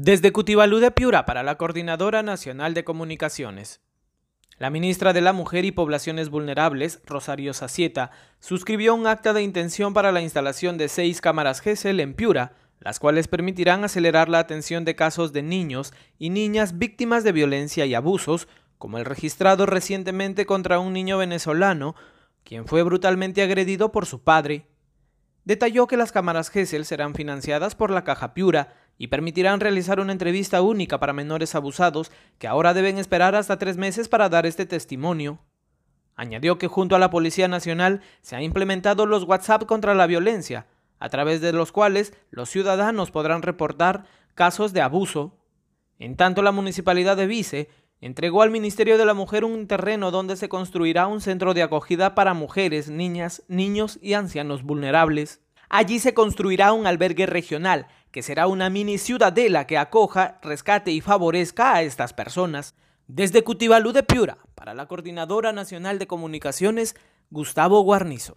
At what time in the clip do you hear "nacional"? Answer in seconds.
2.22-2.72, 37.46-38.02, 65.52-65.98